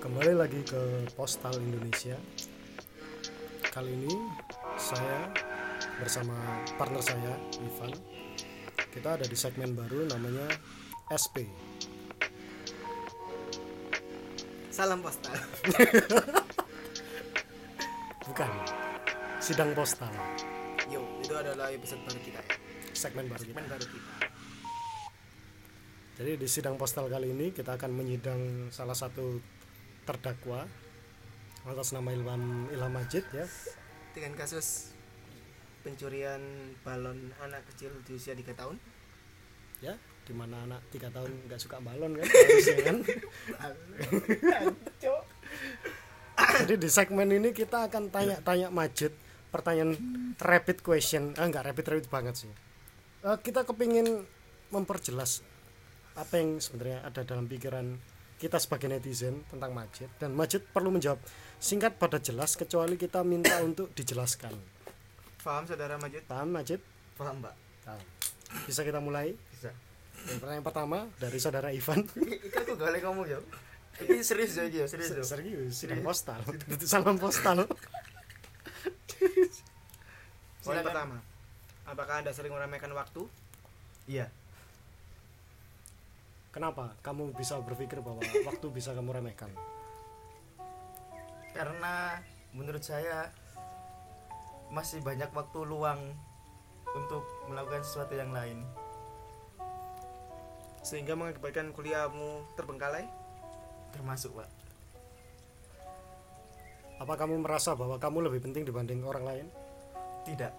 Kembali 0.00 0.32
lagi 0.32 0.64
ke 0.64 1.12
Postal 1.12 1.60
Indonesia. 1.60 2.16
Kali 3.68 3.92
ini 3.92 4.16
saya 4.80 5.28
bersama 6.00 6.32
partner 6.80 7.04
saya 7.04 7.36
Ivan. 7.60 7.92
Kita 8.96 9.20
ada 9.20 9.28
di 9.28 9.36
segmen 9.36 9.76
baru 9.76 10.08
namanya 10.08 10.48
SP. 11.12 11.44
Salam 14.72 15.04
postal. 15.04 15.36
Bukan. 18.32 18.50
Sidang 19.36 19.76
postal. 19.76 20.16
Yo, 20.88 21.04
itu 21.20 21.36
adalah 21.36 21.68
episode 21.68 22.00
baru 22.08 22.20
kita 22.24 22.40
ya. 22.40 22.56
Segmen 22.96 23.28
baru 23.28 23.44
kita. 23.44 23.52
Segmen 23.52 23.68
baru 23.68 23.84
kita. 23.84 24.12
Jadi 26.20 26.32
di 26.40 26.48
sidang 26.48 26.80
postal 26.80 27.08
kali 27.12 27.36
ini 27.36 27.52
kita 27.52 27.76
akan 27.76 27.92
menyidang 27.92 28.72
salah 28.72 28.96
satu 28.96 29.59
terdakwa 30.10 30.66
atas 31.62 31.94
nama 31.94 32.10
Ilham 32.10 32.66
Ilham 32.74 32.90
Majid 32.90 33.22
ya. 33.30 33.46
Dengan 34.10 34.34
kasus 34.34 34.90
pencurian 35.86 36.42
balon 36.82 37.30
anak 37.38 37.62
kecil 37.70 37.94
di 38.02 38.18
usia 38.18 38.34
3 38.34 38.42
tahun. 38.58 38.74
Ya, 39.78 39.94
di 40.26 40.34
mana 40.34 40.66
anak 40.66 40.82
tiga 40.92 41.08
tahun 41.14 41.30
nggak 41.46 41.60
suka 41.62 41.78
balon 41.78 42.18
kan 42.18 42.26
harusnya 42.42 42.76
kan. 42.84 42.96
Jadi 46.60 46.74
di 46.76 46.88
segmen 46.90 47.30
ini 47.30 47.54
kita 47.54 47.88
akan 47.88 48.10
tanya-tanya 48.10 48.68
Majid 48.68 49.14
pertanyaan 49.54 49.94
rapid 50.42 50.82
question. 50.82 51.38
Ah 51.38 51.46
enggak 51.46 51.70
rapid 51.70 51.86
rapid 51.96 52.06
banget 52.10 52.34
sih. 52.46 52.52
Eh, 53.24 53.38
kita 53.40 53.62
kepingin 53.64 54.26
memperjelas 54.74 55.42
apa 56.18 56.36
yang 56.36 56.58
sebenarnya 56.58 57.06
ada 57.06 57.22
dalam 57.24 57.46
pikiran 57.48 57.96
kita 58.40 58.56
sebagai 58.56 58.88
netizen 58.88 59.44
tentang 59.52 59.76
Majid 59.76 60.08
dan 60.16 60.32
Majid 60.32 60.64
perlu 60.72 60.88
menjawab 60.88 61.20
singkat 61.60 62.00
pada 62.00 62.16
jelas 62.16 62.56
kecuali 62.56 62.96
kita 62.96 63.20
minta 63.20 63.60
untuk 63.60 63.92
dijelaskan. 63.92 64.56
Paham 65.44 65.68
saudara 65.68 66.00
Majid? 66.00 66.24
Paham 66.24 66.48
Majid? 66.48 66.80
Paham, 67.20 67.44
Mbak. 67.44 67.52
Paham. 67.84 68.00
Bisa 68.64 68.80
kita 68.80 69.04
mulai? 69.04 69.36
Bisa. 69.52 69.68
Yang 70.24 70.40
pertanyaan 70.40 70.64
pertama 70.64 71.04
dari 71.20 71.36
saudara 71.36 71.68
Ivan. 71.68 72.00
Itu 72.48 72.56
aku 72.56 72.80
gale 72.80 73.04
kamu 73.04 73.28
ya. 73.28 73.36
Ini 74.00 74.24
serius 74.24 74.56
ya, 74.56 74.64
ya, 74.64 74.88
serius. 74.88 75.12
ya. 75.12 75.20
Serius, 75.20 75.76
sidang 75.76 76.00
postal. 76.00 76.40
Salam 76.88 77.20
postal. 77.20 77.68
Poin 80.64 80.80
pertama. 80.80 81.20
Apakah 81.84 82.24
Anda 82.24 82.32
sering 82.32 82.56
meremehkan 82.56 82.88
waktu? 82.96 83.28
Iya. 84.08 84.32
Kenapa 86.50 86.98
kamu 87.02 87.30
bisa 87.38 87.62
berpikir 87.62 88.02
bahwa 88.02 88.20
waktu 88.46 88.66
bisa 88.74 88.90
kamu 88.90 89.22
remehkan? 89.22 89.50
karena 91.50 92.22
menurut 92.54 92.82
saya 92.82 93.30
masih 94.70 95.02
banyak 95.02 95.28
waktu 95.34 95.60
luang 95.66 95.98
untuk 96.94 97.26
melakukan 97.50 97.82
sesuatu 97.82 98.14
yang 98.14 98.30
lain 98.34 98.62
Sehingga 100.80 101.12
mengakibatkan 101.12 101.76
kuliahmu 101.76 102.56
terbengkalai? 102.56 103.04
termasuk 103.92 104.32
pak 104.38 104.48
Apa 107.02 107.14
kamu 107.18 107.42
merasa 107.42 107.74
bahwa 107.74 107.98
kamu 107.98 108.30
lebih 108.30 108.40
penting 108.40 108.64
dibanding 108.64 109.02
orang 109.04 109.24
lain? 109.26 109.46
tidak 110.24 110.54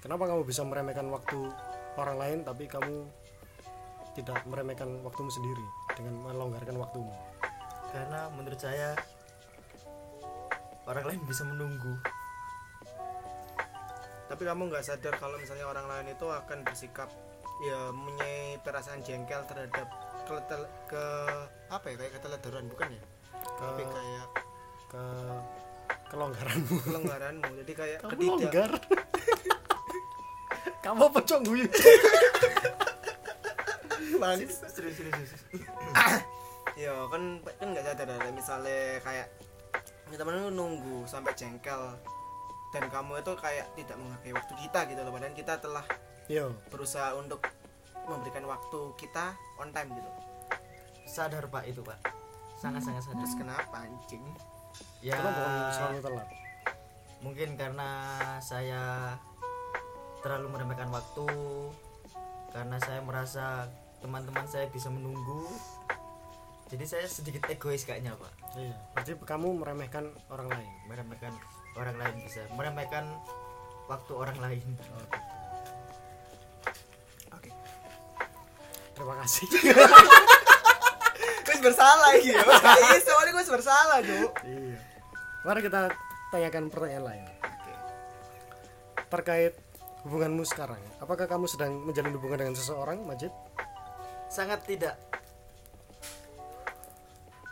Kenapa 0.00 0.28
kamu 0.28 0.42
bisa 0.44 0.66
meremehkan 0.66 1.08
waktu 1.08 1.38
orang 1.96 2.16
lain 2.18 2.38
tapi 2.44 2.68
kamu 2.68 3.08
tidak 4.14 4.38
meremehkan 4.46 5.02
waktumu 5.02 5.28
sendiri 5.28 5.66
dengan 5.94 6.14
melonggarkan 6.22 6.78
waktumu? 6.78 7.10
karena 7.94 8.26
menurut 8.34 8.58
saya 8.58 8.90
orang 10.84 11.06
lain 11.06 11.20
bisa 11.30 11.46
menunggu 11.46 11.94
Tapi 14.24 14.42
kamu 14.42 14.66
nggak 14.66 14.82
sadar 14.82 15.14
kalau 15.14 15.38
misalnya 15.38 15.70
orang 15.70 15.86
lain 15.86 16.10
itu 16.10 16.26
akan 16.26 16.66
bersikap 16.66 17.06
ya 17.62 17.92
mempunyai 17.94 18.58
perasaan 18.66 18.98
jengkel 19.06 19.46
terhadap 19.46 19.86
ke, 20.26 20.34
ke 20.90 21.04
apa 21.70 21.86
ya 21.86 21.96
kayak 22.02 22.12
keteledoran 22.18 22.64
bukan 22.66 22.88
ya? 22.98 23.04
Ke 23.30 23.62
Tapi 23.62 23.82
kayak 23.86 24.26
ke 24.90 25.04
kelonggaranmu. 26.10 26.76
kelonggaranmu. 26.82 27.50
Jadi 27.62 27.72
kayak 27.78 27.98
Kamu 28.02 28.10
ketidak 28.10 28.34
longgar. 28.42 28.70
kamu 30.84 31.00
apa 31.08 31.20
cok 31.22 31.40
guyu? 34.18 34.48
serius 34.48 34.96
serius 34.96 35.16
serius 35.16 35.32
ya 36.82 36.94
kan 37.12 37.22
kan 37.60 37.66
nggak 37.70 37.84
sadar 37.84 38.08
ada 38.18 38.30
misalnya 38.32 38.98
kayak 39.04 39.28
ya 40.10 40.16
temen 40.16 40.34
lu 40.36 40.50
nunggu 40.52 41.06
sampai 41.06 41.32
jengkel 41.34 41.94
dan 42.74 42.84
kamu 42.90 43.22
itu 43.22 43.32
kayak 43.38 43.66
tidak 43.78 43.96
menghargai 43.98 44.34
waktu 44.34 44.54
kita 44.58 44.80
gitu 44.90 45.00
loh 45.06 45.12
padahal 45.14 45.34
kita 45.34 45.54
telah 45.62 45.84
Yo, 46.26 46.56
berusaha 46.72 47.12
untuk 47.20 47.44
memberikan 48.08 48.48
waktu 48.48 48.80
kita 48.96 49.36
on 49.60 49.68
time 49.76 49.92
gitu. 49.92 50.10
Sadar 51.04 51.44
pak 51.52 51.68
itu 51.68 51.84
pak. 51.84 52.00
Sangat 52.56 52.80
sangat 52.80 53.04
sadar. 53.04 53.20
Terus 53.20 53.36
kenapa 53.36 53.76
anjing? 53.84 54.24
Ya 55.04 55.20
selalu 55.76 56.00
telat? 56.00 56.28
mungkin 57.24 57.56
karena 57.56 57.88
saya 58.44 59.16
terlalu 60.20 60.52
meremehkan 60.52 60.92
waktu 60.92 61.24
karena 62.52 62.76
saya 62.84 63.00
merasa 63.00 63.72
teman-teman 64.04 64.44
saya 64.44 64.68
bisa 64.68 64.92
menunggu 64.92 65.48
jadi 66.68 66.84
saya 66.84 67.06
sedikit 67.06 67.48
egois 67.48 67.82
kayaknya 67.82 68.12
pak 68.14 68.32
Iya, 68.54 68.76
berarti 68.92 69.12
kamu 69.18 69.48
meremehkan 69.58 70.04
orang 70.28 70.46
lain. 70.46 70.70
meremehkan 70.86 71.32
orang 71.74 71.96
lain 71.96 72.14
bisa 72.22 72.44
meremehkan 72.52 73.04
waktu 73.86 74.12
orang 74.12 74.38
lain 74.38 74.66
oke 77.30 77.50
Terima 78.94 79.14
kasih. 79.18 79.46
gue 81.44 81.56
bersalah 81.62 82.12
gitu 82.20 82.38
soalnya 83.08 83.32
gue 83.32 83.44
bersalah 83.48 83.98
tuh 84.00 84.26
iya. 84.44 84.76
Mari 85.42 85.60
kita 85.60 85.92
tanyakan 86.30 86.64
pertanyaan 86.68 87.04
lain. 87.04 87.24
Terkait 89.06 89.52
hubunganmu 90.02 90.40
sekarang, 90.42 90.80
apakah 90.98 91.28
kamu 91.28 91.44
sedang 91.44 91.84
menjalin 91.84 92.16
hubungan 92.16 92.40
dengan 92.40 92.56
seseorang, 92.56 93.04
Majid? 93.04 93.28
Sangat 94.34 94.60
tidak 94.66 94.98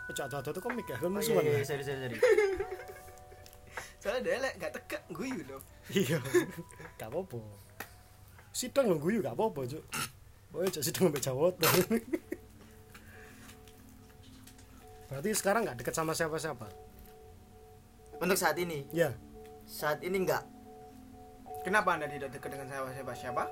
Eh, 0.03 0.11
Cak, 0.11 0.27
cak, 0.27 0.51
itu 0.51 0.59
komik 0.59 0.83
ya, 0.83 0.99
kan 0.99 1.07
oh, 1.07 1.15
iya, 1.15 1.15
musuhan 1.15 1.43
iya, 1.47 1.55
ya? 1.55 1.63
sorry, 1.63 1.83
sorry, 1.87 1.99
sorry. 2.03 2.17
soalnya 4.03 4.19
dia 4.27 4.35
lek 4.43 4.53
gak 4.59 4.71
tegak 4.75 5.03
guyu 5.15 5.39
loh 5.47 5.63
Iya, 5.87 6.19
gak 6.99 7.07
apa-apa. 7.07 7.39
Sidang 8.51 8.91
lo 8.91 8.99
guyu 8.99 9.23
gak 9.23 9.31
apa-apa, 9.31 9.63
Cuk. 9.63 9.83
Boy, 10.51 10.67
cak 10.67 10.83
sidang 10.83 11.07
sampai 11.07 11.23
Jawa 11.23 11.55
tuh. 11.55 11.71
Berarti 15.07 15.29
sekarang 15.31 15.63
gak 15.63 15.79
deket 15.79 15.95
sama 15.95 16.11
siapa-siapa? 16.11 16.67
untuk 18.23 18.39
saat 18.39 18.55
ini 18.55 18.87
Ya, 18.95 19.11
saat 19.67 19.99
ini 19.99 20.23
enggak 20.23 20.47
kenapa 21.67 21.99
anda 21.99 22.07
tidak 22.07 22.31
dekat 22.31 22.55
dengan 22.55 22.67
siapa 23.11 23.43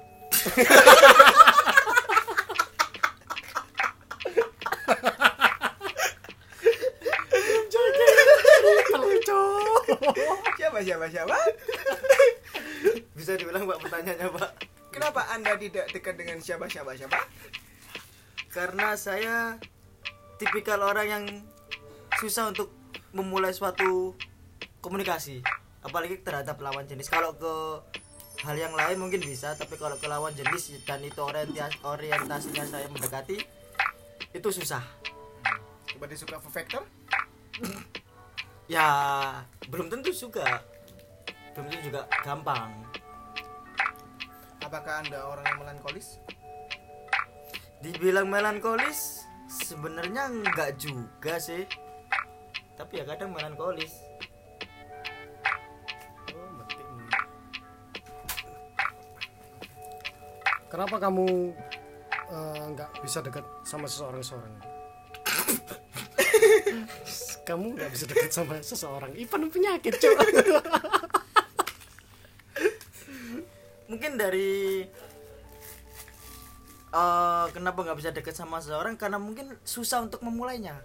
siapa 10.83 11.05
siapa? 11.07 11.37
Bisa 13.17 13.37
diulang 13.37 13.65
pak 13.69 13.79
pertanyaannya 13.81 14.27
pak. 14.33 14.51
Kenapa 14.91 15.21
anda 15.31 15.55
tidak 15.55 15.87
dekat 15.95 16.19
dengan 16.19 16.37
siapa 16.43 16.67
siapa 16.67 16.91
siapa? 16.97 17.19
Karena 18.51 18.99
saya 18.99 19.55
tipikal 20.35 20.83
orang 20.83 21.07
yang 21.07 21.25
susah 22.19 22.51
untuk 22.51 22.73
memulai 23.15 23.55
suatu 23.55 24.17
komunikasi 24.83 25.39
apalagi 25.85 26.19
terhadap 26.19 26.59
lawan 26.59 26.83
jenis. 26.83 27.07
Kalau 27.07 27.37
ke 27.39 27.53
hal 28.41 28.57
yang 28.57 28.73
lain 28.73 28.97
mungkin 28.97 29.21
bisa 29.21 29.53
tapi 29.53 29.77
kalau 29.77 29.95
ke 30.01 30.09
lawan 30.09 30.33
jenis 30.33 30.73
dan 30.83 30.99
itu 31.05 31.21
orientasi 31.21 31.77
orientasinya 31.85 32.65
saya 32.65 32.89
mendekati 32.89 33.37
itu 34.35 34.49
susah. 34.51 34.83
Berarti 36.01 36.17
suka 36.17 36.41
factor 36.41 36.83
ya 38.71 38.87
belum 39.67 39.91
tentu 39.91 40.15
juga 40.15 40.63
belum 41.51 41.67
tentu 41.67 41.91
juga 41.91 42.07
gampang. 42.23 42.71
Apakah 44.63 45.03
anda 45.03 45.19
orang 45.19 45.43
yang 45.43 45.59
melankolis? 45.67 46.23
Dibilang 47.83 48.31
melankolis 48.31 49.27
sebenarnya 49.51 50.31
enggak 50.31 50.79
juga 50.79 51.35
sih. 51.43 51.67
Tapi 52.79 53.03
ya 53.03 53.03
kadang 53.03 53.35
melankolis. 53.35 53.91
Oh. 56.31 56.63
Kenapa 60.71 60.95
kamu 61.03 61.51
eh, 62.31 62.63
nggak 62.71 63.03
bisa 63.03 63.19
dekat 63.19 63.43
sama 63.67 63.91
seseorang 63.91 64.23
seorang? 64.23 64.55
kamu 67.51 67.75
nggak 67.75 67.91
bisa 67.91 68.05
deket 68.07 68.31
sama 68.31 68.55
seseorang 68.63 69.11
Ivan 69.19 69.51
penyakit 69.51 69.99
cok 69.99 70.15
mungkin 74.11 74.27
dari 74.27 74.83
eh 76.91 77.45
kenapa 77.55 77.79
nggak 77.79 77.95
bisa 78.03 78.11
deket 78.11 78.35
sama 78.35 78.59
seseorang? 78.59 78.99
Karena 78.99 79.15
mungkin 79.15 79.55
susah 79.63 80.03
untuk 80.03 80.19
memulainya. 80.27 80.75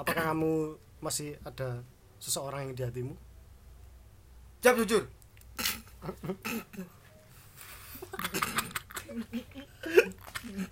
Apakah 0.00 0.24
kamu 0.32 0.80
masih 1.04 1.36
ada 1.44 1.84
seseorang 2.16 2.72
yang 2.72 2.72
di 2.72 2.82
hatimu? 2.88 3.14
Jawab 4.64 4.88
jujur. 4.88 5.04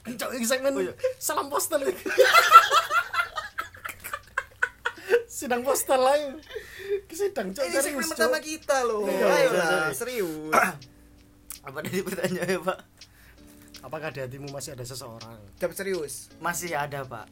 Cok 0.09 0.31
segmen 0.41 0.73
Oh, 0.73 0.81
iya. 0.81 0.97
salam 1.21 1.53
postal 1.53 1.85
sidang 5.29 5.61
postal 5.61 6.01
lah 6.01 6.17
ini. 6.17 6.41
sidang 7.13 7.53
cok 7.53 7.65
ini 7.69 7.77
segmen 7.77 8.07
pertama 8.09 8.41
kita 8.41 8.81
loh. 8.89 9.05
Iya, 9.05 9.27
ayo 9.29 9.49
sorry, 9.53 9.61
lah 9.61 9.69
sorry. 9.69 9.95
serius 10.01 10.81
apa 11.65 11.79
tadi 11.81 11.99
pertanyaannya 12.05 12.59
pak? 12.61 12.79
Apakah 13.85 14.09
di 14.13 14.21
hatimu 14.25 14.49
masih 14.53 14.77
ada 14.77 14.85
seseorang? 14.85 15.41
Jawab 15.61 15.73
serius? 15.77 16.33
Masih 16.41 16.73
ada 16.77 17.05
pak. 17.05 17.29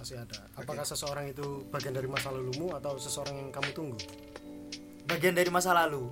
Masih 0.00 0.20
ada. 0.20 0.40
Apakah 0.56 0.84
seseorang 0.84 1.32
itu 1.32 1.64
bagian 1.72 1.96
dari 1.96 2.08
masa 2.08 2.28
lalumu 2.32 2.72
atau 2.76 2.96
seseorang 2.96 3.36
yang 3.36 3.48
kamu 3.52 3.70
tunggu? 3.72 4.00
Bagian 5.08 5.36
dari 5.36 5.48
masa 5.48 5.72
lalu. 5.72 6.08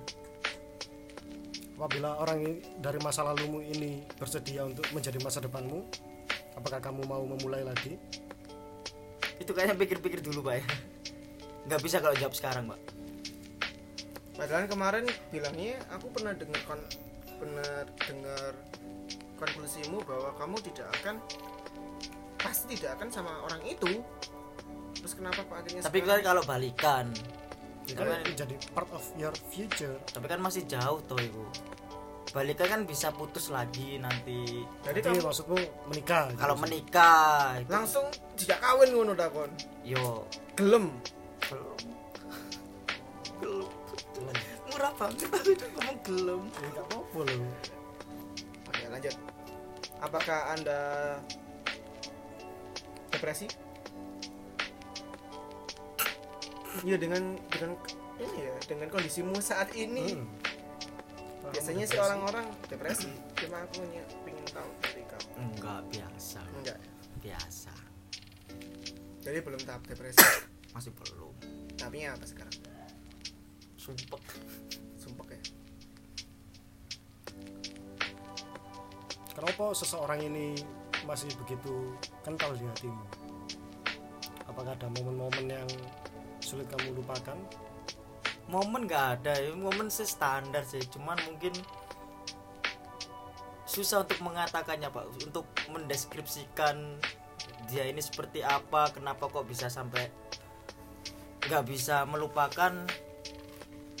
Apabila 1.73 2.15
orang 2.21 2.63
dari 2.79 3.01
masa 3.01 3.25
lalumu 3.25 3.59
ini 3.59 4.05
bersedia 4.15 4.63
untuk 4.63 4.87
menjadi 4.95 5.19
masa 5.19 5.43
depanmu 5.43 5.83
apakah 6.55 6.79
kamu 6.79 7.03
mau 7.09 7.25
memulai 7.25 7.65
lagi? 7.65 7.97
Itu 9.41 9.51
kayaknya 9.51 9.75
pikir-pikir 9.75 10.21
dulu 10.21 10.45
pak 10.47 10.61
ya. 10.61 10.65
Nggak 11.67 11.81
bisa 11.83 11.97
kalau 11.99 12.15
jawab 12.15 12.33
sekarang 12.37 12.69
pak. 12.71 12.79
Padahal 14.33 14.65
kemarin 14.65 15.05
bilangnya 15.29 15.77
aku 15.93 16.09
pernah 16.09 16.33
dengar 16.33 16.61
kon 16.65 16.81
pernah 17.43 17.83
dengar 18.07 18.51
konklusimu 19.35 19.99
bahwa 20.07 20.31
kamu 20.39 20.55
tidak 20.71 20.87
akan 21.01 21.19
pasti 22.39 22.79
tidak 22.79 22.95
akan 22.95 23.11
sama 23.11 23.31
orang 23.43 23.59
itu. 23.67 23.99
Terus 24.95 25.13
kenapa 25.19 25.43
kok 25.43 25.55
akhirnya 25.59 25.81
tapi 25.83 25.99
kan 25.99 26.07
sekarang- 26.07 26.23
kalau 26.23 26.41
balikan 26.47 27.05
kan 27.83 28.07
menjadi 28.23 28.55
part 28.71 28.87
of 28.95 29.03
your 29.19 29.35
future. 29.51 29.99
tapi 30.07 30.31
kan 30.31 30.39
masih 30.39 30.63
jauh 30.63 31.03
toh 31.03 31.19
itu 31.19 31.43
balikan 32.31 32.65
kan 32.65 32.81
bisa 32.87 33.11
putus 33.11 33.51
lagi 33.51 33.99
nanti. 33.99 34.63
Jadi 34.87 35.03
jadi 35.03 35.11
kamu 35.11 35.27
maksudmu 35.27 35.59
menikah 35.91 36.31
gitu 36.31 36.39
kalau 36.39 36.55
maksudnya. 36.55 36.79
menikah 36.79 37.43
itu 37.59 37.69
langsung 37.75 38.05
tidak 38.39 38.57
kawin 38.63 38.89
ngono 38.95 39.13
dakon 39.13 39.51
yo. 39.83 40.23
Gelem 40.55 40.95
murah 44.83 44.99
banget 44.99 45.31
tapi 45.31 45.55
itu 45.55 45.65
ngomong 45.79 45.97
gelem 46.03 46.43
Ya, 46.59 46.67
apa-apa 46.83 47.19
loh. 47.23 47.47
Oke 48.67 48.83
lanjut. 48.91 49.15
Apakah 50.03 50.39
anda 50.51 50.79
depresi? 53.07 53.47
Ya 56.83 56.99
dengan 56.99 57.39
dengan 57.47 57.79
ini 58.19 58.37
ya 58.43 58.55
dengan 58.67 58.91
kondisimu 58.91 59.39
saat 59.39 59.71
ini. 59.71 60.19
Hmm. 60.19 60.27
biasanya 61.47 61.87
sih 61.87 61.95
orang-orang 62.03 62.43
depresi. 62.67 63.07
Cuma 63.39 63.63
aku 63.63 63.87
hanya 63.87 64.03
pengen 64.27 64.43
tahu 64.51 64.67
dari 64.83 65.03
kamu. 65.07 65.31
Enggak 65.47 65.79
biasa. 65.95 66.43
Enggak 66.59 66.79
biasa. 67.23 67.75
Jadi 69.23 69.39
belum 69.39 69.63
tahap 69.63 69.87
depresi? 69.87 70.19
Masih 70.75 70.91
belum. 70.91 71.31
Tapi 71.79 72.03
apa 72.03 72.27
sekarang 72.27 72.72
sumpah 73.83 74.21
sumpah 74.95 75.27
ya. 75.27 75.41
Kenapa 79.35 79.75
seseorang 79.75 80.23
ini 80.23 80.55
masih 81.03 81.27
begitu 81.43 81.91
kental 82.23 82.55
di 82.55 82.63
hatimu? 82.63 83.03
Apakah 84.47 84.71
ada 84.71 84.87
momen-momen 84.87 85.51
yang 85.51 85.69
sulit 86.39 86.69
kamu 86.71 86.95
lupakan? 86.95 87.35
Momen 88.47 88.87
nggak 88.87 89.19
ada 89.19 89.35
ya. 89.35 89.51
Momen 89.51 89.91
sih 89.91 90.07
standar 90.07 90.63
sih. 90.63 90.79
Cuman 90.87 91.19
mungkin 91.27 91.51
susah 93.67 94.07
untuk 94.07 94.23
mengatakannya 94.23 94.87
pak. 94.87 95.05
Untuk 95.27 95.49
mendeskripsikan 95.75 97.01
dia 97.67 97.83
ini 97.89 97.99
seperti 97.99 98.45
apa 98.45 98.95
kenapa 98.95 99.27
kok 99.27 99.43
bisa 99.49 99.67
sampai 99.67 100.07
nggak 101.49 101.63
bisa 101.67 102.07
melupakan 102.07 102.87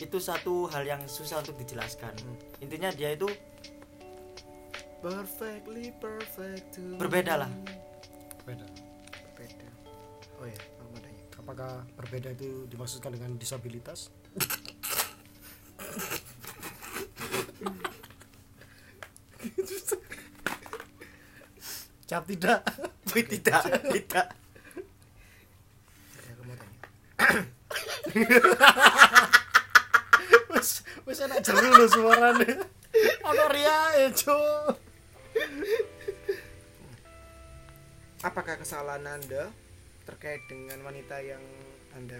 itu 0.03 0.19
satu 0.19 0.67
hal 0.67 0.83
yang 0.83 1.01
susah 1.07 1.39
untuk 1.39 1.55
dijelaskan. 1.55 2.11
Intinya 2.59 2.91
dia 2.91 3.15
itu 3.15 3.31
perfectly 4.99 5.95
perfect 5.95 6.75
to 6.75 6.99
Berbeda 6.99 7.47
lah. 7.47 7.51
beda 8.43 8.67
berbeda. 9.31 9.67
Oh 10.39 10.47
ya 10.47 10.59
tanya 10.99 11.23
apakah 11.39 11.87
berbeda 11.95 12.35
itu 12.35 12.67
dimaksudkan 12.67 13.15
dengan 13.15 13.39
disabilitas? 13.39 14.11
Jawab 22.11 22.27
tidak? 22.27 22.59
Tidak 23.07 23.63
tidak. 23.95 24.27
Ya, 26.19 26.33
mau 26.43 26.55
tanya. 26.55 26.79
enak 28.13 28.72
jeru 31.43 31.67
lho 31.69 31.85
suarane 31.87 32.51
ono 33.23 33.43
riae 33.47 34.05
cuk. 34.11 34.79
Apakah 38.23 38.55
kesalahan 38.55 39.03
anda 39.03 39.51
terkait 40.03 40.39
dengan 40.47 40.79
wanita 40.81 41.19
yang 41.19 41.43
anda 41.91 42.19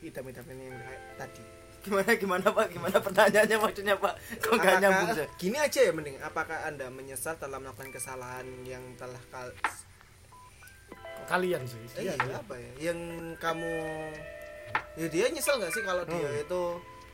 hitam-hitam 0.00 0.48
ini 0.48 0.64
yang 0.66 0.80
kayak 0.80 1.02
tadi? 1.18 1.44
Gimana 1.82 2.10
gimana 2.14 2.46
pak? 2.48 2.66
Gimana 2.70 2.96
pertanyaannya? 2.98 3.56
Maksudnya 3.58 3.94
pak? 3.98 4.14
Kok 4.38 4.48
nggak 4.50 4.64
Apakah- 4.64 4.80
nyambung 4.80 5.10
sih 5.12 5.26
gini 5.36 5.56
aja 5.58 5.80
ya 5.82 5.92
mending. 5.92 6.16
Apakah 6.20 6.58
anda 6.64 6.86
menyesal 6.88 7.34
telah 7.36 7.58
melakukan 7.58 7.90
kesalahan 7.90 8.46
yang 8.64 8.80
telah 8.96 9.18
kal 9.28 9.50
kalian 11.22 11.62
sih. 11.64 11.78
Eh, 11.96 12.06
iya, 12.06 12.14
apa 12.32 12.54
ya? 12.54 12.72
Yang 12.90 12.98
kamu 13.38 13.72
ya 14.94 15.06
dia 15.06 15.26
nyesel 15.28 15.58
nggak 15.58 15.72
sih 15.72 15.82
kalau 15.82 16.02
dia 16.04 16.16
Hmm. 16.22 16.42
itu 16.42 16.62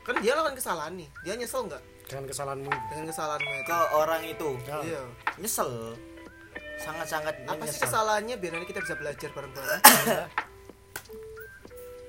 kan 0.09 0.17
dia 0.25 0.33
lakukan 0.33 0.57
kesalahan 0.57 0.93
nih. 0.97 1.09
Dia 1.21 1.35
nyesel 1.37 1.69
nggak? 1.69 1.83
Dengan 2.09 2.25
kesalahanmu. 2.25 2.73
Dengan 2.89 3.05
kesalahanmu 3.13 3.51
itu 3.53 3.65
ke 3.69 3.79
orang 3.93 4.23
itu. 4.25 4.51
Ya, 4.65 4.77
iya. 4.81 5.03
Nyesel. 5.37 5.71
Sangat-sangat 6.81 7.35
apa 7.45 7.65
sih 7.69 7.77
nyesel. 7.77 7.85
kesalahannya? 7.85 8.35
Biar 8.41 8.53
nanti 8.57 8.67
kita 8.73 8.81
bisa 8.81 8.97
belajar 8.97 9.29
bareng-bareng. 9.37 9.83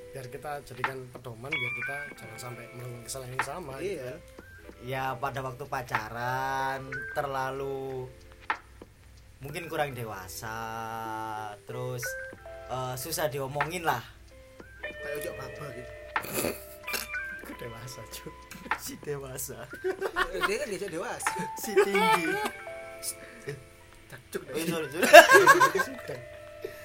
Biar 0.10 0.26
kita 0.26 0.52
jadikan 0.66 0.98
pedoman 1.14 1.54
biar 1.54 1.74
kita 1.78 1.98
jangan 2.18 2.38
sampai 2.50 2.66
melakukan 2.74 3.06
kesalahan 3.06 3.30
yang 3.30 3.46
sama 3.46 3.74
gitu 3.78 3.94
iya. 3.94 4.02
kan. 4.10 4.18
ya 4.82 5.04
pada 5.22 5.40
waktu 5.46 5.64
pacaran 5.70 6.82
terlalu 7.14 8.10
mungkin 9.38 9.70
kurang 9.70 9.94
dewasa 9.94 10.58
terus 11.70 12.02
eh, 12.74 12.96
susah 12.98 13.30
diomongin 13.30 13.86
lah. 13.86 14.02
Kayak 14.82 15.14
ojok 15.22 15.34
baba 15.38 15.66
gitu 15.78 15.94
dewasa 17.60 18.00
cuy 18.08 18.34
si 18.84 18.94
dewasa. 19.04 19.68
Eh, 20.32 20.42
dia 20.48 20.56
kan 20.64 20.68
diajak 20.72 20.92
dewasa. 20.92 21.36
Si 21.60 21.72
tinggi. 21.76 22.24
Cacuk 24.10 24.42
oh, 24.48 24.56
deh. 24.56 24.66
sorry, 24.66 24.88
sorry. 24.90 25.06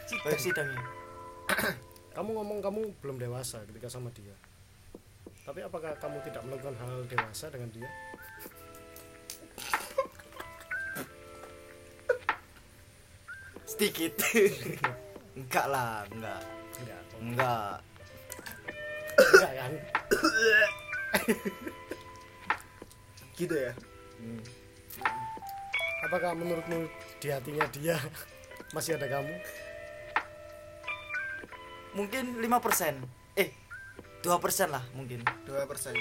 Sidang. 0.04 0.28
Oh, 0.28 0.36
sidang. 0.36 0.70
Kamu 2.14 2.30
ngomong 2.30 2.58
kamu 2.62 2.80
belum 3.02 3.16
dewasa 3.18 3.64
ketika 3.66 3.90
sama 3.90 4.06
dia. 4.14 4.36
Tapi 5.42 5.66
apakah 5.66 5.98
kamu 5.98 6.22
tidak 6.22 6.46
melakukan 6.46 6.78
hal 6.78 7.02
dewasa 7.10 7.50
dengan 7.50 7.68
dia? 7.74 7.90
Sedikit. 13.66 14.14
Enggak 15.38 15.66
lah 15.66 16.06
enggak. 16.06 16.42
Enggak 16.78 17.00
enggak. 17.18 17.76
Enggak 19.18 19.52
kan 19.58 19.72
gitu 23.38 23.54
ya? 23.54 23.72
Apakah 26.04 26.36
menurutmu 26.36 26.86
di 27.18 27.28
hatinya 27.32 27.64
dia 27.72 27.96
masih 28.76 28.96
ada 28.96 29.08
kamu? 29.08 29.34
Mungkin 31.94 32.42
5% 32.42 33.38
eh 33.38 33.50
2% 34.20 34.72
lah 34.72 34.84
mungkin. 34.92 35.24
Dua 35.44 35.64
persen. 35.64 35.94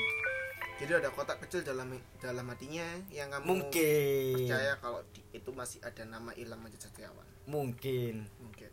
Jadi 0.81 0.99
ada 0.99 1.13
kotak 1.13 1.39
kecil 1.45 1.61
dalam 1.61 1.95
dalam 2.17 2.43
hatinya 2.49 2.83
yang 3.07 3.29
kamu 3.29 3.45
mungkin. 3.45 4.35
percaya 4.43 4.73
kalau 4.81 4.99
di- 5.13 5.23
itu 5.31 5.49
masih 5.53 5.79
ada 5.85 6.03
nama 6.03 6.33
Ilham 6.33 6.59
Majid 6.59 6.81
Setiawan. 6.81 7.27
Mungkin. 7.45 8.25
Mungkin. 8.41 8.71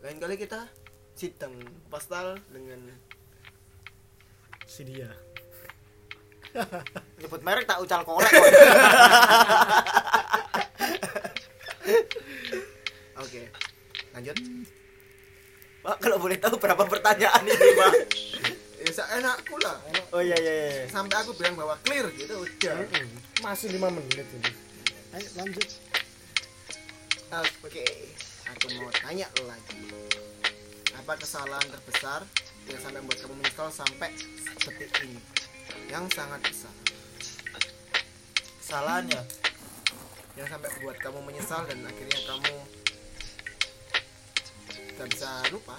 Lain 0.00 0.18
kali 0.22 0.38
kita 0.38 0.70
sidang 1.18 1.58
postal 1.90 2.38
dengan 2.52 2.86
si 4.66 4.82
dia. 4.82 5.08
Nyebut 7.22 7.40
merek 7.46 7.64
tak 7.70 7.78
ucal 7.80 8.02
korek 8.02 8.28
kok. 8.28 8.42
oke 13.22 13.42
lanjut. 14.12 14.36
Pak 15.86 15.96
kalau 16.02 16.18
boleh 16.18 16.36
tahu 16.42 16.58
berapa 16.58 16.82
pertanyaan 16.84 17.46
ini 17.46 17.68
Pak? 17.78 17.92
Ya 18.86 19.02
enakku 19.18 19.58
lah. 19.60 19.76
Oh 20.14 20.22
iya 20.22 20.38
iya 20.38 20.52
iya. 20.56 20.86
Sampai 20.86 21.18
aku 21.18 21.34
bilang 21.34 21.58
bahwa 21.58 21.74
clear 21.82 22.06
gitu 22.16 22.38
udah. 22.38 22.86
Masih 23.42 23.74
lima 23.74 23.90
menit 23.90 24.24
ini. 24.24 24.50
Ayo 25.10 25.28
lanjut. 25.36 25.68
Oke 27.66 27.84
aku 28.46 28.66
mau 28.78 28.88
tanya 28.94 29.26
lagi. 29.42 29.90
Apa 30.96 31.18
kesalahan 31.18 31.66
terbesar 31.66 32.24
yang 32.66 32.80
sampai 32.82 32.98
membuat 33.02 33.18
kamu 33.22 33.34
menyesal 33.38 33.68
sampai 33.70 34.10
detik 34.66 34.90
ini. 35.06 35.20
Yang 35.86 36.04
sangat 36.18 36.40
besar. 36.42 36.74
Kesalahannya 38.62 39.22
yang 40.36 40.48
sampai 40.50 40.68
buat 40.82 40.98
kamu 40.98 41.18
menyesal 41.22 41.62
dan 41.70 41.78
akhirnya 41.86 42.20
kamu 42.26 42.54
gak 44.98 45.08
bisa 45.14 45.30
lupa. 45.54 45.76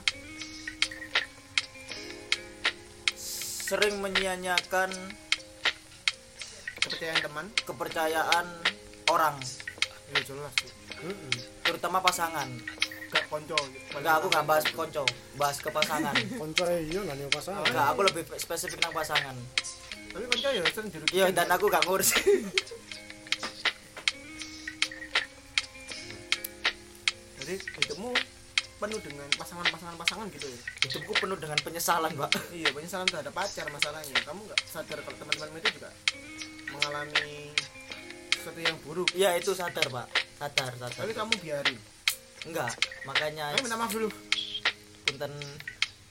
Sering 3.68 4.00
menyia-nyiakan 4.00 4.90
kepercayaan 6.80 7.20
teman. 7.20 7.46
kepercayaan 7.68 8.46
orang. 9.12 9.36
Ya 10.16 10.24
jelas 10.24 10.56
terutama 11.68 12.02
pasangan 12.02 12.48
konco. 13.28 13.56
Enggak 13.96 14.14
aku 14.24 14.28
nggak 14.32 14.46
bahas 14.48 14.66
konco. 14.72 15.04
Bahas 15.36 15.58
ke 15.60 15.70
pasangan. 15.70 16.16
Konco 16.40 16.64
iyo 16.72 17.04
nanya 17.04 17.28
pasangan. 17.30 17.64
Enggak 17.68 17.88
aku 17.94 18.02
lebih 18.08 18.24
spesifik 18.40 18.80
nang 18.82 18.96
pasangan. 18.96 19.36
Tapi 20.12 20.26
konco 20.32 20.48
ya 20.50 20.64
sering 20.72 20.90
dirugikan. 20.92 21.16
Iya 21.16 21.26
dan 21.36 21.48
aku 21.52 21.70
gak 21.70 21.84
ngurus. 21.86 22.10
Jadi 27.38 27.54
hidupmu 27.64 28.12
penuh 28.78 29.00
dengan 29.02 29.30
pasangan-pasangan 29.40 29.96
pasangan 29.98 30.28
gitu 30.36 30.48
ya? 30.52 30.60
Hidupku 30.90 31.14
penuh 31.18 31.38
dengan 31.40 31.58
penyesalan 31.64 32.12
pak. 32.16 32.32
Iya 32.52 32.70
penyesalan 32.76 33.08
terhadap 33.08 33.34
pacar 33.36 33.68
masalahnya. 33.72 34.16
Kamu 34.24 34.42
nggak 34.48 34.60
sadar 34.68 35.00
kalau 35.04 35.18
teman-teman 35.20 35.60
itu 35.64 35.70
juga 35.80 35.90
mengalami 36.76 37.56
sesuatu 38.36 38.60
yang 38.60 38.78
buruk? 38.84 39.10
Iya 39.16 39.36
itu 39.40 39.52
sadar 39.56 39.86
pak. 39.88 40.08
Sadar 40.38 40.72
sadar. 40.76 40.98
Tapi 40.98 41.14
kamu 41.16 41.34
biarin 41.42 41.78
enggak 42.48 42.72
makanya 43.04 43.52
kamu 43.56 43.64
minta 43.68 43.78
maaf 43.80 43.92
dulu. 43.92 44.10
Punten 45.08 45.34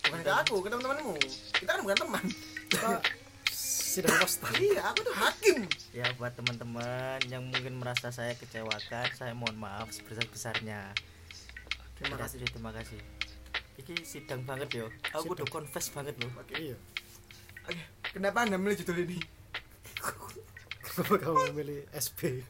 bukan 0.07 0.21
ke 0.23 0.33
aku 0.33 0.55
ke 0.62 0.69
teman-temanmu. 0.71 1.14
Kita 1.57 1.71
kan 1.76 1.81
bukan 1.83 1.99
teman. 1.99 2.25
Kita 2.71 2.90
sidang 3.50 4.16
postal 4.21 4.52
iya 4.61 4.83
aku 4.93 5.00
tuh 5.09 5.16
hakim. 5.16 5.59
Ya 5.97 6.07
buat 6.21 6.37
teman-teman 6.37 7.19
yang 7.33 7.43
mungkin 7.49 7.81
merasa 7.81 8.12
saya 8.12 8.37
kecewakan 8.37 9.09
saya 9.16 9.33
mohon 9.33 9.57
maaf 9.57 9.88
sebesar 9.93 10.28
besarnya 10.28 10.93
terima 11.97 12.21
kasih 12.21 12.45
terima 12.45 12.71
kasih. 12.76 13.00
Ini 13.76 13.95
sidang 14.05 14.45
banget 14.45 14.69
yo. 14.73 14.87
Aku 15.16 15.33
udah 15.33 15.49
confess 15.49 15.88
banget 15.93 16.16
loh. 16.21 16.33
Oke 16.37 16.55
iya. 16.57 16.76
Oke 17.64 17.83
kenapa 18.12 18.45
anda 18.45 18.61
milih 18.61 18.76
judul 18.85 19.09
ini? 19.09 19.19
Kenapa 20.97 21.14
kamu 21.21 21.52
memilih 21.52 21.85
SP 21.93 22.40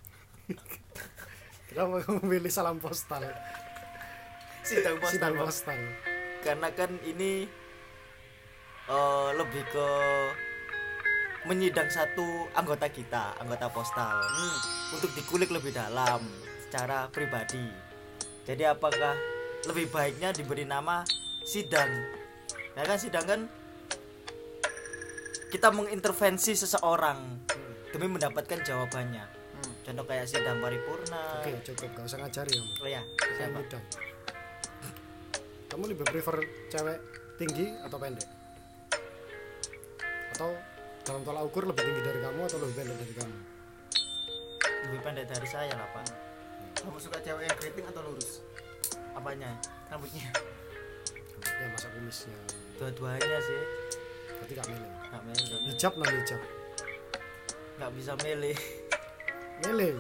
kenapa 1.67 2.07
kamu 2.07 2.23
memilih 2.23 2.51
salam 2.55 2.79
postal 2.79 3.27
sidang 4.67 4.97
postal 4.99 5.15
sidang 5.15 5.35
postal. 5.39 5.81
Karena 6.43 6.69
kan 6.75 6.91
ini 7.07 7.47
eh, 8.91 9.29
lebih 9.39 9.63
ke 9.71 9.89
menyidang 11.47 11.87
satu 11.87 12.51
anggota 12.59 12.91
kita 12.91 13.39
anggota 13.39 13.71
postal. 13.71 14.19
Hmm. 14.19 14.59
untuk 14.87 15.11
dikulik 15.19 15.51
lebih 15.51 15.75
dalam 15.75 16.23
secara 16.67 17.11
pribadi. 17.11 17.67
Jadi 18.47 18.63
apakah 18.67 19.19
lebih 19.67 19.91
baiknya 19.91 20.31
diberi 20.31 20.63
nama 20.63 21.03
sidang? 21.43 21.91
Ya 22.79 22.83
kan 22.87 22.99
sidang 22.99 23.27
kan 23.27 23.41
kita 25.51 25.75
mengintervensi 25.75 26.55
seseorang 26.55 27.47
demi 27.95 28.07
mendapatkan 28.11 28.63
jawabannya. 28.63 29.25
Hmm. 29.27 29.75
contoh 29.87 30.05
kayak 30.07 30.27
sidang 30.27 30.59
paripurna. 30.59 31.43
Oke 31.43 31.51
cukup. 31.67 31.91
Gak 31.99 32.05
usah 32.07 32.19
ngajari 32.23 32.51
kamu 32.55 32.73
oh 32.83 32.89
ya 32.91 33.03
siapa? 33.39 33.59
mudah 33.59 33.83
kamu 35.77 35.93
lebih 35.93 36.09
prefer 36.09 36.41
cewek 36.73 36.99
tinggi 37.37 37.69
atau 37.85 38.01
pendek? 38.01 38.25
Atau 40.33 40.57
dalam 41.05 41.21
tolak 41.21 41.53
ukur 41.53 41.69
lebih 41.69 41.85
tinggi 41.85 42.01
dari 42.01 42.17
kamu 42.25 42.49
atau 42.49 42.65
lebih 42.65 42.81
pendek 42.81 42.97
dari 42.97 43.13
kamu? 43.13 43.37
Lebih 44.89 45.01
pendek 45.05 45.27
dari 45.29 45.45
saya 45.45 45.77
lah 45.77 45.85
pak. 45.93 46.09
Kamu 46.81 46.97
suka 46.97 47.21
cewek 47.21 47.45
yang 47.45 47.57
keriting 47.61 47.85
atau 47.93 48.01
lurus? 48.09 48.41
Apanya? 49.13 49.53
Rambutnya? 49.93 50.25
Ya 51.45 51.67
masa 51.69 51.93
kumisnya. 51.93 52.39
Dua-duanya 52.81 53.39
sih. 53.45 53.61
Berarti 54.33 54.53
gak 54.57 54.67
milih 54.73 54.89
nggak 55.13 55.23
milih 55.29 55.61
hijab 55.77 55.93
non 56.01 56.09
hijab? 56.09 56.41
Nggak 57.77 57.91
bisa 58.01 58.13
milih 58.25 58.57
milih 59.61 59.95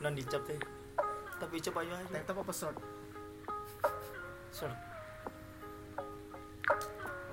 non 0.00 0.16
hijab 0.16 0.40
deh. 0.48 0.60
Tapi 1.36 1.52
hijab 1.60 1.84
ayo. 1.84 1.92
Aja 2.00 2.08
tank 2.16 2.24
top 2.32 2.40
apa 2.40 2.52
short 2.56 2.95
Sur, 4.56 4.72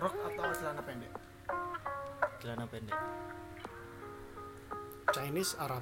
rok 0.03 0.11
atau 0.27 0.51
celana 0.59 0.83
pendek? 0.83 1.07
Celana 2.43 2.67
pendek. 2.67 2.99
Chinese 5.15 5.55
Arab. 5.55 5.79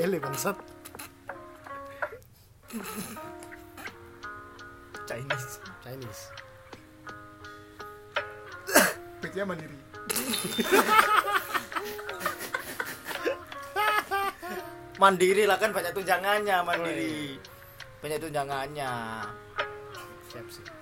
Milih 0.00 0.20
bangsat. 0.24 0.56
Chinese. 5.04 5.60
Chinese. 5.84 6.22
Bednya 9.20 9.44
mandiri 9.44 9.76
mandiri 15.00 15.48
lah 15.48 15.56
kan 15.56 15.72
banyak 15.72 15.96
tunjangannya 15.96 16.56
mandiri. 16.60 17.40
banyak 18.04 18.20
tunjangannya. 18.20 18.92
Siap 20.28 20.46
sih 20.52 20.80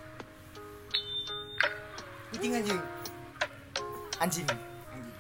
kucing 2.38 2.54
anjing. 2.54 2.80
Anjing. 4.22 4.46
Anjing. 4.46 5.14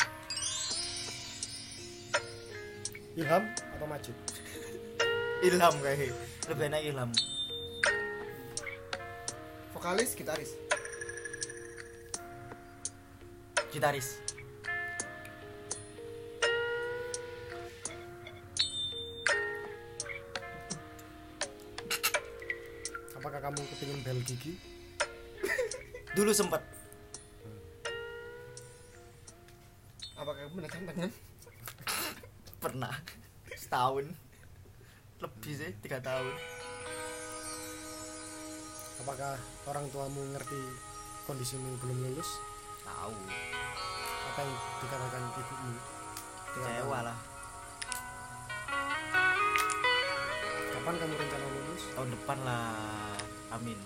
Ilham 3.18 3.42
atau 3.74 3.86
Majid? 3.90 4.16
Ilham 5.42 5.74
kayak. 5.82 6.14
Lebih 6.46 6.64
enak 6.70 6.82
ilham. 6.86 7.10
Vokalis 9.74 10.14
gitaris? 10.14 10.54
Gitaris 13.74 14.27
apakah 23.38 23.54
kamu 23.54 23.70
kepingin 23.70 23.98
bel 24.02 24.18
gigi? 24.26 24.52
Dulu 26.18 26.34
sempet. 26.34 26.58
Apakah 30.18 30.42
kamu 30.42 30.58
menekan 30.58 30.82
tangan? 30.90 31.10
Pernah. 32.66 32.94
Setahun. 33.54 34.10
Lebih 35.22 35.54
sih 35.54 35.70
tiga 35.86 36.02
tahun. 36.02 36.34
Apakah 39.06 39.38
orang 39.70 39.86
tuamu 39.94 40.34
ngerti 40.34 40.58
kondisimu 41.30 41.78
belum 41.78 42.10
lulus? 42.10 42.42
Tahu. 42.82 43.14
Apa 44.34 44.38
yang 44.42 44.54
dikatakan 44.82 45.22
ibumu? 45.38 45.78
Kecewa 46.58 46.98
lah. 47.06 47.18
Kapan 50.74 50.94
kamu 50.98 51.14
rencana 51.14 51.46
lulus? 51.54 51.82
Tahun 51.94 52.10
depan 52.10 52.38
lah 52.42 53.18
amin. 53.52 53.78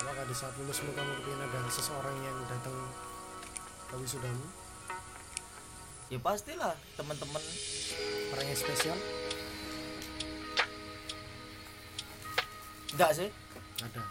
Apakah 0.00 0.24
di 0.28 0.34
saat 0.34 0.54
lulusmu 0.60 0.90
kamu 0.92 1.12
kepingin 1.20 1.40
ada 1.44 1.60
seseorang 1.70 2.16
yang 2.24 2.36
datang 2.48 2.76
ke 3.90 3.94
wisudamu. 3.98 4.46
Ya 6.10 6.18
pastilah 6.18 6.74
teman-teman. 6.98 7.42
Orang 8.34 8.46
yang 8.46 8.58
spesial? 8.58 8.98
Enggak 12.90 13.10
sih. 13.14 13.28
Ada. 13.80 14.02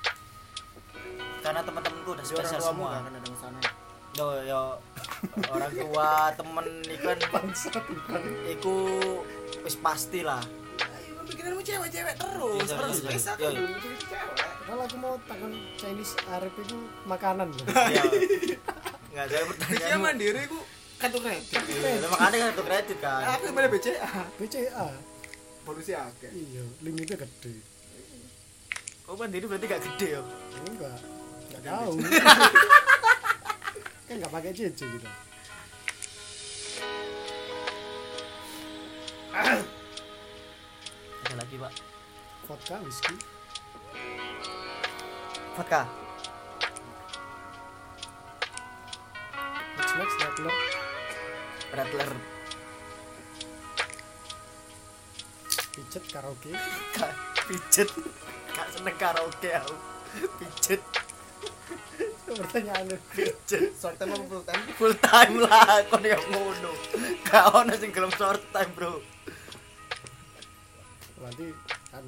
Karena 1.44 1.62
teman-temanku 1.63 2.10
udah 2.15 2.25
spesial 2.25 2.62
semua. 2.63 3.03
datang 3.03 3.34
ke 3.36 3.39
sana 3.39 3.60
yo 4.18 4.27
yo. 4.44 4.63
Orang 5.51 5.72
tua 5.75 6.32
temen 6.36 6.68
kan 7.00 7.20
bukan. 7.88 8.24
Iku 8.51 8.75
wis 9.63 9.75
pasti 9.79 10.24
lah 10.24 10.44
pikiranmu 11.29 11.62
cewek-cewek 11.62 12.15
terus 12.17 12.65
Iya, 12.65 12.75
terus 12.75 12.98
iya, 12.98 13.09
bisa 13.13 13.31
iya. 13.38 13.50
kan 13.50 13.53
kalau 14.65 14.81
aku 14.86 14.98
mau 14.98 15.13
takon 15.25 15.53
Chinese 15.77 16.13
Arab 16.29 16.53
itu 16.57 16.77
makanan. 17.05 17.48
Iya. 17.89 18.03
nggak 19.09 19.25
ada 19.25 19.38
pertanyaan 19.50 20.00
mandiri 20.00 20.41
ku 20.45 20.59
kartu 21.01 21.17
kredit. 21.17 21.62
Iya, 21.65 22.05
makanya 22.05 22.53
kartu 22.53 22.62
kredit 22.62 22.98
kan. 23.01 23.21
Aku 23.38 23.50
boleh 23.50 23.69
BCA 23.71 24.09
BCA 24.38 24.88
polusi 25.65 25.93
akeh. 25.93 26.29
Iya 26.29 26.63
limitnya 26.81 27.17
gede. 27.17 27.53
Kok 29.05 29.17
mandiri 29.17 29.45
berarti 29.50 29.65
gak 29.65 29.81
gede 29.81 30.07
ya? 30.13 30.21
Enggak. 30.69 30.98
Enggak 31.50 31.62
tahu. 31.65 31.93
kan 34.09 34.17
enggak 34.17 34.33
pakai 34.33 34.50
CC 34.57 34.81
gitu 34.81 35.09
ada 41.26 41.36
lagi 41.40 41.56
pak. 41.60 41.74
Vodka 42.48 42.76
whisky. 42.82 43.16
Vodka. 45.58 45.82
Max 49.80 49.90
Max 49.96 50.10
Radler 50.20 50.56
Rattler 51.70 52.12
pijet 55.80 56.04
karaoke. 56.12 56.52
Kak, 56.98 57.14
pijet 57.48 57.90
gak 58.52 58.68
seneng 58.76 58.98
karaoke 59.00 59.50
aku. 59.56 59.76
Pijet 60.42 60.82
pertanyaannya. 62.28 62.98
Pijet 63.16 63.74
short 63.80 63.96
time 63.96 64.14
apa 64.18 64.26
full 64.28 64.44
time? 64.44 64.64
Full 64.76 64.96
time 65.00 65.34
lah 65.46 65.82
kon 65.88 66.04
yang 66.04 66.24
ngono? 66.34 66.72
Ono 67.56 67.74
sing 67.80 67.94
gelem 67.96 68.12
short 68.18 68.44
time 68.52 68.72
bro 68.76 69.00
berarti 71.20 71.52
kan 71.92 72.04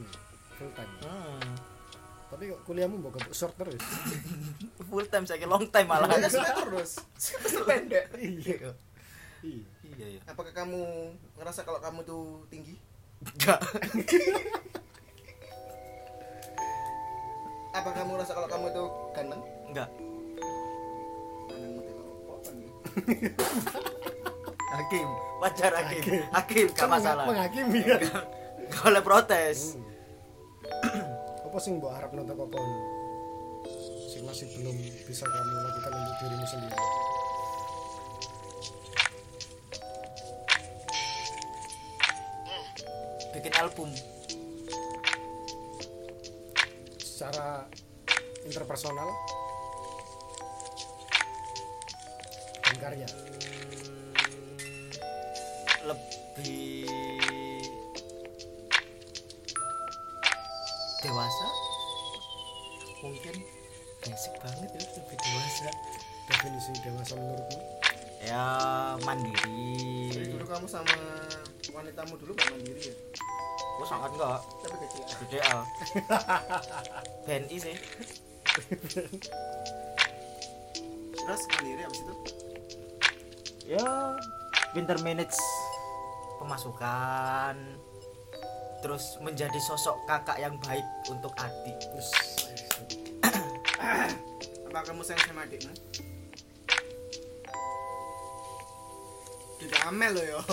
full 0.56 0.72
time 0.72 0.94
hmm. 1.04 1.56
tapi 2.32 2.44
kok 2.48 2.64
kuliahmu 2.64 2.96
mau 2.96 3.12
ke 3.12 3.20
short 3.36 3.52
terus? 3.60 3.76
Full 4.88 5.08
time 5.12 5.28
saya 5.28 5.44
long 5.44 5.68
time 5.68 5.84
malah. 5.84 6.08
Ada 6.08 6.32
semester 6.32 6.64
terus. 6.64 6.92
Semester 7.20 7.68
pendek. 7.68 8.08
Iya. 8.24 8.72
Iya. 9.44 9.64
Iya 9.84 10.08
iya. 10.16 10.22
Apakah 10.32 10.56
kamu 10.56 11.12
ngerasa 11.36 11.68
kalau 11.68 11.84
kamu 11.84 12.08
tuh 12.08 12.48
tinggi? 12.48 12.80
Enggak 13.20 13.60
apa 17.72 17.90
kamu 17.96 18.10
ngerasa 18.16 18.32
kalau 18.32 18.48
kamu 18.48 18.66
tuh 18.72 18.88
ganteng? 19.12 19.42
Enggak 19.68 19.90
Ganteng 21.52 21.72
mati 21.76 21.92
kok. 21.92 22.08
Apa 22.32 22.50
nih? 22.56 22.72
hakim. 24.72 25.08
Wajar 25.44 25.72
hakim. 25.84 26.04
Hakim. 26.32 26.68
Gak 26.72 26.88
masalah. 26.88 27.26
menghakimi 27.28 27.84
kan 27.84 28.00
gak 28.74 28.88
boleh 28.88 29.04
protes. 29.04 29.76
Apa 31.52 31.58
sih 31.60 31.76
mbok 31.76 31.92
harap 31.92 32.16
nonton 32.16 32.40
kokon 32.40 32.64
sing 34.08 34.24
masih 34.24 34.48
belum 34.56 34.76
bisa 35.08 35.24
kamu 35.28 35.52
lakukan 35.68 35.92
untuk 35.92 36.16
dirimu 36.24 36.48
sendiri. 36.48 36.78
Bikin 43.36 43.54
album. 43.60 43.90
Secara 47.00 47.68
interpersonal. 48.44 49.10
Dan 52.68 52.76
karya. 52.80 53.08
Hmm, 53.08 54.88
lebih 55.88 57.21
dewasa. 61.02 61.48
Mungkin 63.02 63.36
basic 64.06 64.34
banget 64.42 64.70
ya 64.78 64.82
lebih 65.02 65.18
dewasa. 65.18 65.70
Definisi 66.30 66.72
dewasa 66.86 67.14
menurutmu? 67.18 67.60
Ya 68.22 68.46
mandiri. 69.02 70.14
Jadi 70.14 70.26
dulu 70.38 70.46
kamu 70.46 70.68
sama 70.70 70.94
wanitamu 71.74 72.14
dulu 72.22 72.32
gak 72.38 72.50
mandiri 72.54 72.94
ya? 72.94 72.96
Oh 73.82 73.88
sangat 73.90 74.14
enggak 74.14 74.42
tapi 74.62 74.76
kecil 74.86 75.18
gede 75.26 75.40
ah. 75.50 75.66
BNI 77.26 77.58
sih. 77.58 77.76
Terus 81.18 81.42
mandiri 81.50 81.82
abis 81.82 82.00
itu? 82.06 82.14
Ya 83.74 84.14
pinter 84.78 85.02
manage 85.02 85.38
pemasukan 86.38 87.58
terus 88.82 89.22
menjadi 89.22 89.62
sosok 89.62 90.02
kakak 90.10 90.42
yang 90.42 90.58
baik 90.66 90.84
untuk 91.08 91.30
adik. 91.38 91.78
Terus, 91.78 92.10
apa 94.68 94.80
kamu 94.82 95.06
sayang 95.06 95.22
sama 95.30 95.46
adikmu? 95.46 95.70
Tidak 99.62 99.82
amel 99.86 100.18
loh 100.18 100.26
yo. 100.26 100.42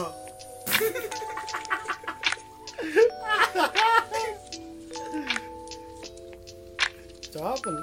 Jawaban 7.33 7.77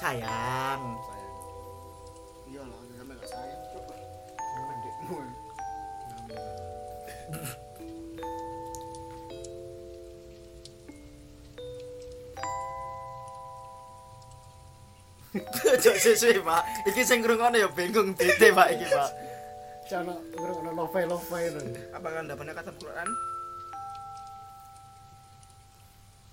sayang. 0.00 0.82
Sayang. 1.00 1.32
Iya 2.52 2.62
lah 2.68 2.80
sampai 2.92 3.14
gak 3.16 3.28
sayang. 3.32 3.60
Coba 3.72 3.94
adikmu 4.76 5.16
Jok 15.82 15.96
sesuai 15.96 16.42
pak. 16.42 16.62
Iki 16.90 17.02
sing 17.06 17.22
ngrungokne 17.22 17.62
ya 17.62 17.68
bingung 17.70 18.18
bete 18.18 18.50
pak 18.50 18.68
iki 18.74 18.86
pak. 18.90 19.10
Cana 19.86 20.14
ngrungokno 20.34 20.70
love 20.74 21.00
love 21.06 21.26
lho. 21.30 21.60
apakah 21.94 22.18
anda 22.26 22.34
pernah 22.34 22.54
kata 22.54 22.70
Quran. 22.74 23.08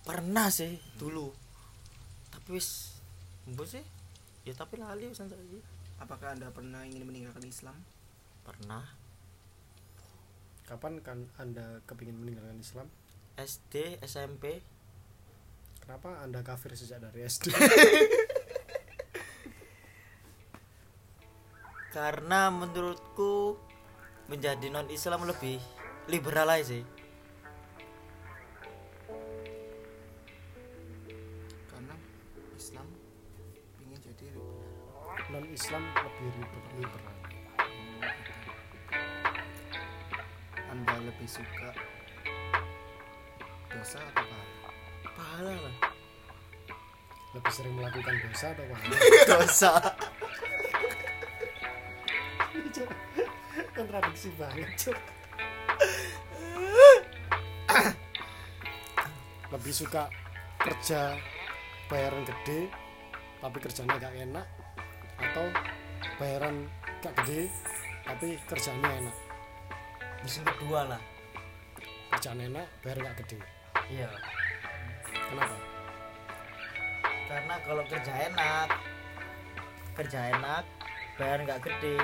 Pernah 0.01 0.47
sih 0.49 0.81
dulu. 0.97 1.29
Tapi 2.33 2.49
wis 2.57 2.97
mbok 3.45 3.67
sih. 3.69 3.85
Ya 4.47 4.57
tapi 4.57 4.81
lali 4.81 5.05
wis 5.11 5.21
saiki 5.21 5.61
apakah 6.01 6.33
anda 6.33 6.49
pernah 6.49 6.81
ingin 6.81 7.05
meninggalkan 7.05 7.45
Islam? 7.45 7.77
Pernah. 8.41 8.85
Kapan 10.67 10.99
kan 10.99 11.23
Anda 11.39 11.79
kepingin 11.87 12.19
meninggalkan 12.19 12.59
Islam? 12.59 12.91
SD 13.39 14.03
SMP 14.03 14.59
Kenapa 15.87 16.19
Anda 16.19 16.43
kafir 16.43 16.75
sejak 16.75 16.99
dari 16.99 17.23
SD? 17.23 17.47
karena 21.97 22.53
menurutku 22.53 23.57
menjadi 24.29 24.69
non 24.69 24.85
Islam 24.93 25.25
lebih 25.25 25.57
liberal 26.05 26.45
aja 26.53 26.77
sih. 26.77 26.85
Karena 31.65 31.97
Islam 32.53 32.85
ingin 33.81 33.97
jadi 33.97 34.29
Non 35.33 35.45
Islam 35.49 35.81
lebih 35.97 36.27
liber- 36.37 36.73
liberal. 36.77 37.15
anda 40.69 40.93
lebih 41.01 41.25
suka 41.25 41.73
dosa 43.73 43.97
atau 43.97 44.21
pahala? 44.21 44.69
Pahala 45.17 45.53
lah. 45.65 45.75
Lebih 47.33 47.51
sering 47.57 47.73
melakukan 47.73 48.15
dosa 48.21 48.53
atau 48.53 48.65
pahala? 48.69 48.95
dosa 49.33 49.71
Kontradiksi 53.77 54.33
banget, 54.41 54.73
Cuk. 54.73 54.97
Lebih 59.53 59.73
suka 59.73 60.09
kerja 60.57 61.13
bayaran 61.85 62.25
gede 62.25 62.73
tapi 63.37 63.57
kerjanya 63.61 64.01
gak 64.01 64.17
enak 64.17 64.47
atau 65.21 65.45
bayaran 66.17 66.65
gak 67.05 67.13
gede 67.21 67.53
tapi 68.01 68.41
kerjanya 68.49 68.89
enak. 69.05 69.13
Musim 70.25 70.41
kedua 70.41 70.97
lah. 70.97 71.01
Kerjaan 72.17 72.41
enak 72.41 72.65
bayar 72.81 73.13
gak 73.13 73.21
gede. 73.21 73.37
Iya. 73.93 74.09
Kenapa? 75.13 75.53
Karena 77.29 77.55
kalau 77.61 77.85
kerja 77.85 78.13
enak 78.25 78.73
kerja 79.97 80.29
enak 80.29 80.61
bayar 81.17 81.41
nggak 81.41 81.61
gede 81.65 81.97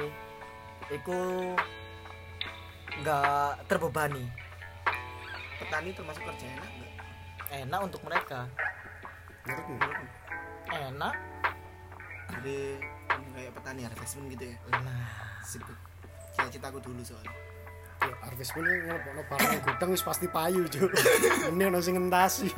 itu 0.91 1.19
nggak 2.99 3.67
terbebani. 3.69 4.25
Petani 5.61 5.89
termasuk 5.95 6.23
kerja 6.27 6.45
enak 6.59 6.69
nggak? 6.69 6.91
Enak 7.63 7.79
untuk 7.85 8.01
mereka. 8.03 8.49
Menurutmu 9.47 9.77
enak. 10.73 11.15
Jadi 12.33 12.57
kayak 13.33 13.51
petani 13.55 13.81
harvestment 13.85 14.27
gitu 14.33 14.43
ya? 14.51 14.55
Nah. 14.81 15.07
Sip 15.45 15.63
cita-citaku 16.33 16.81
dulu 16.81 17.01
soalnya. 17.05 17.33
Ya, 18.03 18.15
Arvis 18.27 18.51
pun 18.51 18.65
ngelopokno 18.67 19.21
barang 19.31 19.59
gudang 19.63 19.89
wis 19.95 20.03
pasti 20.03 20.27
payu, 20.27 20.67
Cuk. 20.67 20.91
Ini 21.55 21.63
ono 21.71 21.79
sing 21.79 21.95
ngentasi. 21.95 22.51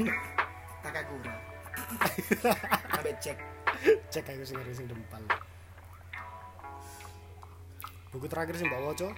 takakura 0.81 1.33
sampai 2.93 3.13
cek. 3.17 3.37
Cek 4.13 4.25
aku 4.25 4.43
sing 4.45 4.57
ngeri 4.57 4.73
sing 4.73 4.85
dempal. 4.89 5.21
Buku 8.15 8.31
terakhir 8.31 8.55
sing 8.55 8.71
mbak 8.71 8.79
waca, 8.79 9.11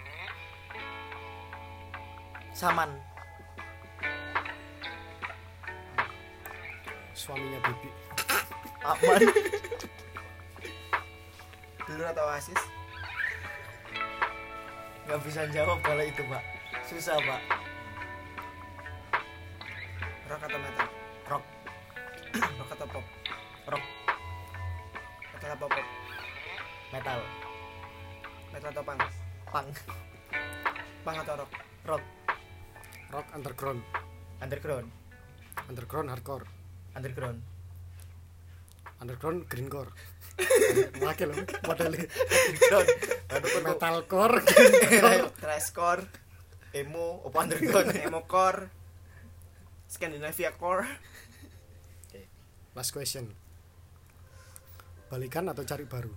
saman. 2.50 2.90
Suaminya 7.14 7.62
Bibi. 7.62 7.94
aman 8.82 9.20
dulu 11.86 12.04
atau 12.10 12.26
oasis? 12.26 12.62
Nggak 15.06 15.22
bisa 15.30 15.46
jawab 15.54 15.78
kalau 15.86 16.02
itu 16.02 16.26
pak. 16.26 16.42
Susah 16.90 17.22
pak 17.22 17.57
underground, 33.38 33.82
underground. 34.42 34.90
Underground 35.70 36.10
hardcore, 36.10 36.46
underground. 36.96 37.40
Underground 38.98 39.46
greencore. 39.46 39.94
Wakil 40.98 41.30
loh, 41.34 41.38
modelnya 41.66 42.06
underground. 42.10 42.90
Aduh, 43.30 43.48
kok 43.50 43.64
metalcore, 43.66 44.38
thrashcore. 45.38 46.04
Emo 46.74 47.22
apa 47.26 47.38
underground? 47.46 47.90
Emo 48.06 48.22
core 48.26 48.70
Scandinavia 49.88 50.52
core. 50.54 50.86
Last 52.74 52.92
question. 52.92 53.34
Balikan 55.08 55.48
atau 55.48 55.64
cari 55.64 55.86
baru? 55.86 56.12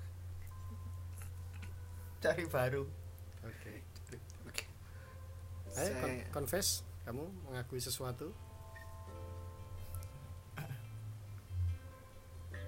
cari 2.20 2.44
baru. 2.44 2.84
Oke. 3.40 3.72
Oke. 4.44 4.64
Ayo 5.72 5.88
Saya- 5.88 5.96
kon- 5.96 6.24
confess, 6.36 6.84
kamu 7.10 7.26
mengakui 7.50 7.82
sesuatu? 7.82 8.30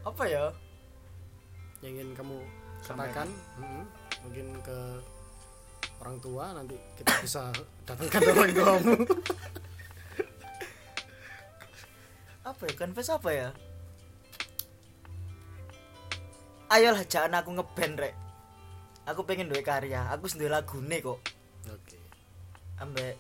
apa 0.03 0.27
ya? 0.27 0.51
Yang 1.79 2.03
ingin 2.03 2.09
kamu 2.19 2.43
Sampaikan. 2.83 3.31
katakan? 3.31 3.63
Mm-mm. 3.63 3.87
mungkin 4.27 4.47
ke 4.67 4.79
orang 6.03 6.19
tua 6.19 6.51
nanti 6.59 6.75
kita 6.99 7.23
bisa 7.23 7.55
datangkan 7.87 8.23
orang 8.35 8.51
tuamu. 8.51 8.95
Apa 12.43 12.63
ya? 12.67 12.75
Confess 12.75 13.15
apa 13.15 13.31
ya? 13.31 13.49
Ayolah 16.67 17.07
jangan 17.07 17.39
aku 17.39 17.55
ngeband 17.55 18.03
rek. 18.03 18.19
Aku 19.07 19.23
pengen 19.23 19.47
duwe 19.47 19.63
karya. 19.63 20.11
Aku 20.11 20.27
sendiri 20.27 20.51
lagu 20.51 20.83
kok. 20.83 21.23
Oke. 21.71 21.99
Ambek 22.83 23.15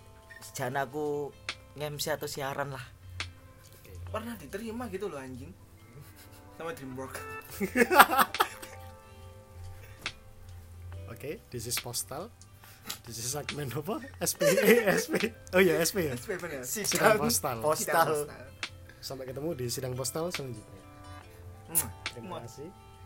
jangan 0.50 0.82
aku 0.82 1.30
nge-MC 1.78 2.18
atau 2.18 2.26
siaran 2.26 2.74
lah. 2.74 2.84
Oke. 3.78 3.94
Pernah 4.10 4.34
diterima 4.34 4.90
gitu 4.90 5.06
loh 5.06 5.22
anjing. 5.22 5.54
Sama 6.52 6.70
Dreamwork 6.76 7.16
oke 11.12 11.30
this 11.50 11.66
is 11.66 11.74
postal. 11.80 12.30
This 13.06 13.18
is 13.18 13.30
segmen 13.30 13.70
apa? 13.72 13.98
SP 14.22 14.42
eh, 14.62 14.90
SP 14.94 15.30
oh 15.54 15.62
ya 15.62 15.78
SP 15.82 16.10
ya? 16.10 16.14
SP 16.14 16.38
bener. 16.38 16.62
Sidang 16.62 17.18
postal. 17.18 17.58
postal. 17.62 17.74
Sidang 17.74 18.06
postal. 18.26 18.46
sampai 19.02 19.24
ketemu 19.26 19.50
di 19.58 19.66
sidang 19.66 19.94
postal 19.98 20.30
selanjutnya. 20.30 20.80
Mwah. 21.72 21.90
terima 22.12 22.36
kasih 22.44 22.68